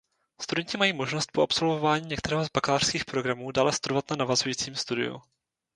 Studenti 0.41 0.77
mají 0.77 0.93
možnost 0.93 1.29
po 1.33 1.41
absolvování 1.41 2.07
některého 2.07 2.45
z 2.45 2.49
bakalářských 2.49 3.05
programů 3.05 3.51
dále 3.51 3.71
studovat 3.73 4.09
na 4.09 4.15
navazujícím 4.15 4.75
studiu. 4.75 5.21